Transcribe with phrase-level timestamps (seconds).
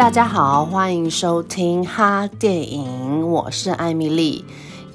[0.00, 4.42] 大家好，欢迎收听哈电影，我是艾米莉。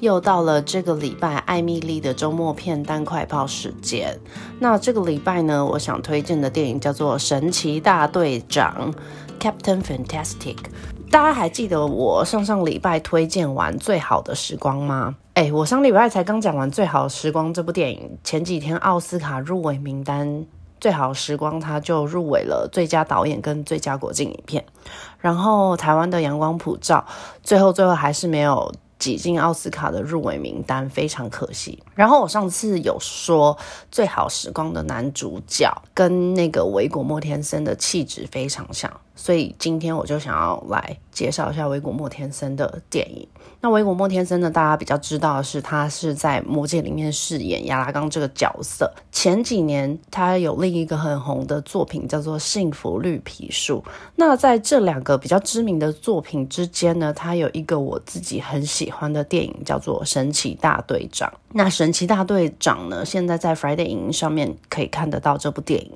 [0.00, 4.18] 又到了这个礼拜艾米莉的周末片单快报时间。
[4.58, 8.92] 那这个礼拜呢，我想推荐的电影叫做《神奇大队长》
[9.40, 10.56] （Captain Fantastic）。
[11.08, 15.14] 大家还记得我上上礼拜推荐完《最好的时光》吗？
[15.34, 20.28] 哎，我上礼拜才刚讲完《最好的时光》这部电影，前几天奥斯卡入围名单，
[20.86, 24.64] 《最好时光》他就入围了最佳导演跟最佳国际影片。
[25.18, 27.04] 然后台湾的《阳光普照》
[27.42, 31.82] 最后最后还是没有挤进奥斯卡的入围名单，非常可惜。
[31.94, 33.56] 然后我上次有说
[33.90, 38.90] 《最好时光》的男主角跟那个维果莫天森的气质非常像。
[39.18, 43.26] 所以今天我就想要来介绍一下维果莫天森的电影。
[43.62, 48.92] 那维果莫天森呢，大家比较知道的是，他是在《魔戒》里面饰演亚拉冈这个角色。
[49.10, 53.82] 前几年他有另一个很红的作品叫做《幸福绿皮书》。
[54.16, 61.28] 那在这两个比较知名的作品之间呢，他有一个我自己很喜喜欢的电影叫做《神奇大队长》。
[61.52, 65.92] 那《神奇大队长》呢，现在在 Friday 影音上面可以看得到这部电影。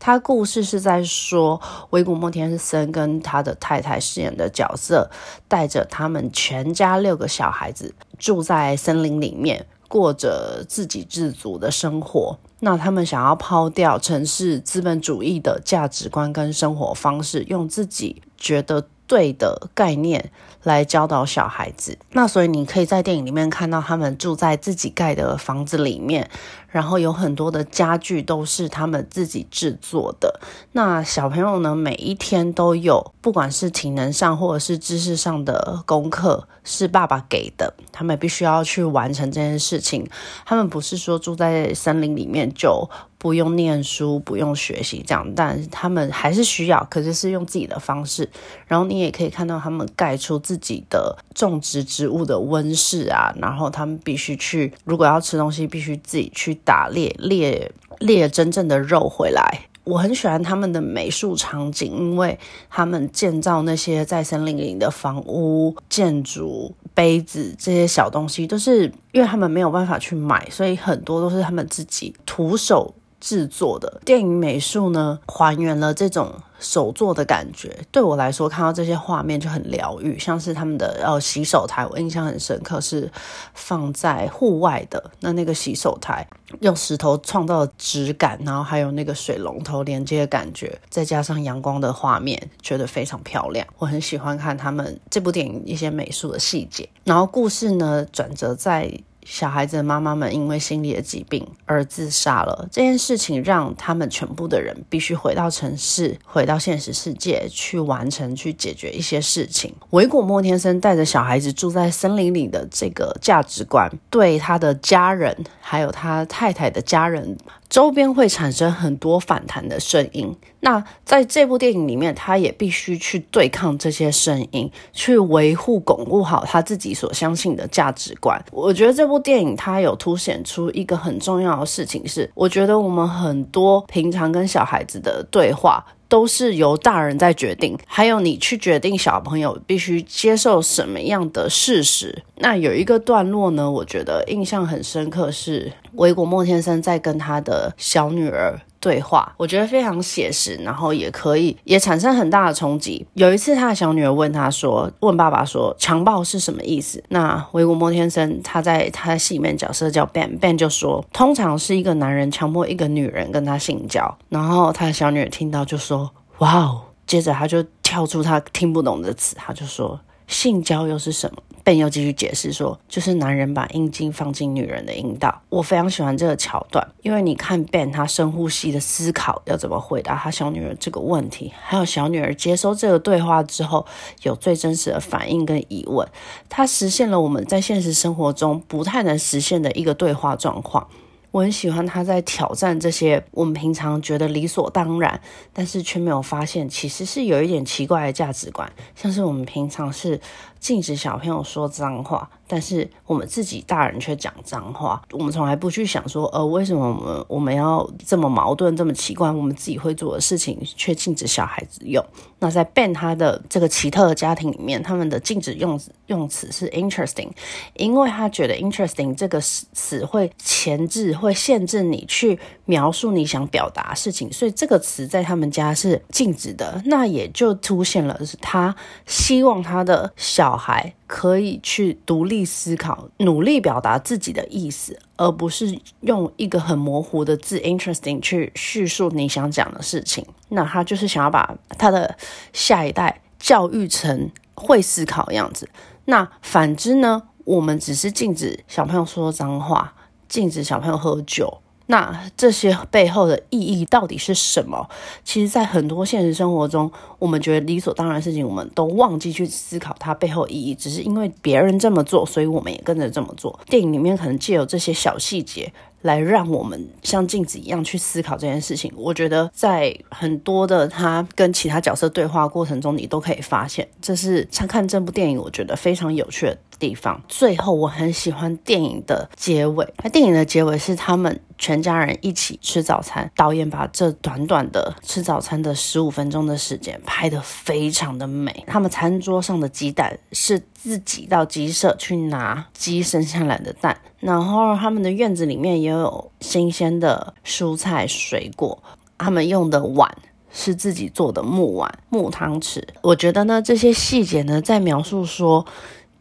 [0.00, 1.60] 他故事是在说
[1.90, 2.56] 维古莫天。
[2.58, 5.10] 森跟他的太太饰演的角色，
[5.46, 12.38] 带着他们全家六个小孩子住在森林里面，过着自给自足的生活。
[12.60, 20.30] 那他们想要抛掉城市资本主义的价值观跟生活方式，用自己觉得对的概念
[20.62, 21.98] 来教导小孩子。
[22.12, 26.28] 那所以你可以在电影里面看到他们住在自己盖的房子里面。
[26.76, 30.38] 然后有很多的家具都是他们自己制作的。
[30.72, 40.06] 那小朋友呢，每一天都有，不管是体能上或者是知识上的功课，是爸爸给的，他们必须要去完成这件事情。
[40.44, 48.28] 他们不是说住在森林里面就不用念书、不用学习这样，但他们还是需要，可是是用自己的方式。
[48.66, 56.60] 然后你也可以看到他们盖出自己的种植植物的温室啊，然后他们必须去，如果要吃东西，必须自己去。
[56.66, 62.36] 打猎猎猎真正的肉回来，我很喜欢他们的美术场景，因为
[62.68, 72.92] 他们建造那些在森林里的房屋、建筑、杯子这些小东西，都是因为他们没有办法去买，所以很多都是他们自己徒手
[73.26, 74.00] 制作的。
[74.04, 76.32] 电影美术呢，还原了这种。
[76.58, 80.18] 手作的感觉，对我来说，看到这些画面就很疗愈。
[80.18, 83.12] 像是他们的呃洗手台，我印象很深刻，是
[83.52, 85.10] 放在户外的。
[85.20, 86.26] 那那个洗手台
[86.60, 93.66] 用石头创造的质感，然后还有那个水龙头连接的感觉，再加上阳光的画面，觉得非常漂亮。
[93.76, 96.88] 我很喜欢看他们这部电影一些美术的细节。
[97.04, 98.90] 然后故事呢，转折在。
[99.28, 109.74] 小孩子的妈妈们因为心理的疾病而自杀了，这件事情让他们全部的人必须回到城市，回到现实世界去完成、去解决一些事情。
[109.90, 117.36] 维果莫天生带着小孩子住在森林里的这个价值观，对他的家人还有他太太的家人。
[117.68, 128.42] 周边会产生很多反弹的声音，那在这部电影里面，他也必须去对抗这些声音，去维护、巩固好他自己所相信的价值观。
[128.52, 135.84] 我觉得这部电影它有凸显出一个很重要的事情是，我觉得我们很多平常跟小孩子的对话。
[136.08, 142.22] 都是由大人在决定，还有你去决定小朋友必须接受什么样的事实。
[142.36, 153.06] 那有一个段落呢，我觉得印象很深刻，是维果莫天生在跟他的小女儿对话，我觉得非常写实，然后也可以也产生很大的冲击。
[153.14, 175.42] 有一次，他的小女儿问他说：“问爸爸说，强暴是什么意思？”那维果莫天森他在他的戏里面角色叫 Ben，Ben 就说：“通常是一个男人强迫一个女人跟他性交。”然后他的小女儿听到就说：“哇哦！”接着他就跳出他听不懂的词，他就说：“性交又是什么？” Ben 又继续解释说，就是男人把阴茎放进女人的阴道。
[175.48, 183.84] 我非常喜欢这个桥段，因为你看 Ben 他深呼吸的思考要怎么回答他小女儿这个问题，还有小女儿接收这个对话之后
[184.22, 186.06] 有最真实的反应跟疑问，
[186.48, 190.86] 他实现了我们在现实生活中不太能实现的一个对话状况。
[191.30, 195.20] 我很喜欢他在挑战这些我们平常觉得理所当然，
[195.52, 200.18] 但是却没有发现其实是有一点奇怪的价值观，像是我们平常是
[200.66, 209.30] 禁止小朋友说脏话，但是我们自己大人却讲脏话，我们从来不去想说，呃，为什么我们我们要这么矛盾、这么奇怪？
[209.30, 212.04] 我们自己会做的事情却禁止小孩子用。
[212.40, 217.30] 那在 Ben 他的这个奇特的家庭里面，他们的禁止用用词是 interesting，
[217.74, 226.82] 因为他觉得 interesting 这个词会钳制、会限制你去描述你想表达事情，所以这个词在他们家是禁止的。
[226.86, 228.74] 那也就凸显了是他
[229.06, 230.94] 希望他的小小孩。
[231.06, 240.24] 可以去独立思考，努力表达自己的意思，而不是用一个很模糊的字 “interesting” 去叙述你想讲的事情。
[240.48, 242.16] 那他就是想要把他的
[242.52, 245.68] 下一代教育成会思考的样子。
[246.06, 247.22] 那反之呢？
[247.44, 249.94] 我们只是禁止小朋友说脏话，
[250.28, 251.62] 禁止小朋友喝酒。
[251.86, 254.88] 那这些背后的意义到底是什么？
[255.24, 263.58] 其实，在很多现实生活中，我们觉得理所当然的事情，我们都忘记去思考它背后意义，只是因为别人这么做，所以我们也跟着这么做。
[263.66, 268.92] 电影里面可能借由这些小细节，来让我们像镜子一样去思考这件事情。
[268.96, 277.20] 我觉得，在很多的他跟其他角色对话过程中，你都可以发现，这是常看这部电影，我觉得非常有趣的地方。
[277.28, 279.86] 最后，我很喜欢电影的结尾。
[280.02, 283.30] 那电影的结尾是他们全家人一起吃早餐。
[283.34, 288.64] 导演把这短短的吃早餐的十五分钟的时间拍得非常的美。
[288.66, 298.82] 他们餐桌上的鸡蛋是自己到鸡舍去拿鸡生下来的蛋，然后他们的院子里面也有新鲜的蔬菜水果。
[299.18, 300.14] 他们用的碗
[300.52, 302.82] 是自己做的木碗、木汤匙。
[303.02, 305.64] 我觉得呢，这些细节呢，在描述说。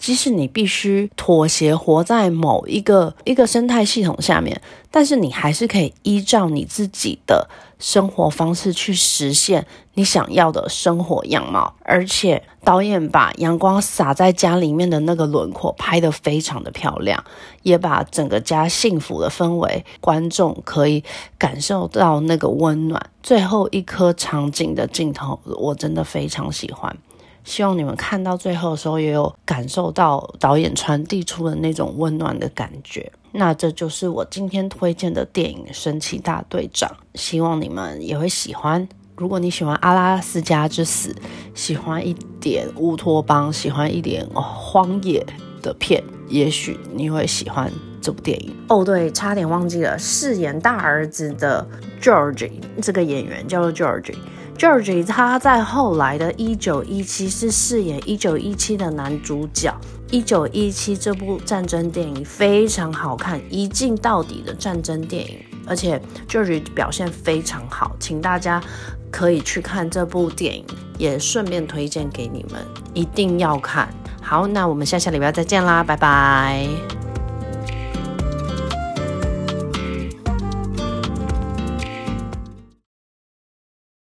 [0.05, 4.61] 即使你必须妥协，活在某一个一个生态系统下面，
[4.91, 7.49] 但是你还是可以依照你自己的
[7.79, 9.65] 生活方式去实现
[9.95, 11.73] 你想要的生活样貌。
[11.81, 17.23] 而且导演把阳光洒在家里面的那个轮廓拍得非常的漂亮，
[17.63, 21.03] 也把整个家幸福的氛围，观众可以
[21.39, 23.09] 感受到那个温暖。
[23.23, 26.95] 最后一颗场景的镜头，我真的非常喜欢。
[27.45, 33.09] 希望你们看到最后的时候，也有感受到导演传递出的那种温暖的感觉。
[33.31, 38.87] 那这就是我今天推荐的电影《神奇大队长》，希望你们也会喜欢。
[39.15, 41.09] 如果你喜欢《阿拉斯加之死》，
[41.53, 45.25] 喜欢一点乌托邦，喜欢一点荒野
[45.61, 47.71] 的片，也许你会喜欢
[48.01, 48.53] 这部电影。
[48.67, 51.65] 哦，对，差点忘记了，饰演大儿子的
[52.01, 52.49] George
[52.81, 54.15] 这个演员叫做 George。
[54.57, 59.69] George 他在后来的《一九一七》是饰演《一九一七》的男主角，
[60.13, 65.37] 《一九一七》这部战争电影非常好看，一镜到底的战争电影，
[65.67, 68.63] 而且 George 表现非常好，请大家
[69.11, 70.65] 可以去看这部电影，
[70.97, 73.89] 也顺便推荐给你们，一定要看。
[74.21, 77.04] 好，那我们下下礼拜再见啦，拜拜。